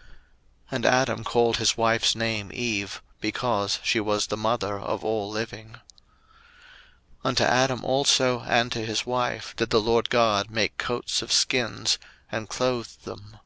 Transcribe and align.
01:003:020 0.00 0.08
And 0.76 0.86
Adam 0.86 1.24
called 1.24 1.56
his 1.58 1.76
wife's 1.76 2.14
name 2.14 2.50
Eve; 2.54 3.02
because 3.20 3.80
she 3.82 4.00
was 4.00 4.28
the 4.28 4.36
mother 4.38 4.78
of 4.80 5.04
all 5.04 5.28
living. 5.28 5.72
01:003:021 5.76 5.80
Unto 7.24 7.44
Adam 7.44 7.84
also 7.84 8.40
and 8.48 8.72
to 8.72 8.82
his 8.86 9.04
wife 9.04 9.54
did 9.56 9.68
the 9.68 9.78
LORD 9.78 10.08
God 10.08 10.48
make 10.50 10.78
coats 10.78 11.20
of 11.20 11.30
skins, 11.30 11.98
and 12.32 12.48
clothed 12.48 13.04
them. 13.04 13.40